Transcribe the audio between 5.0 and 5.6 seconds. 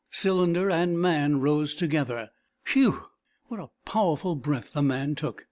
took!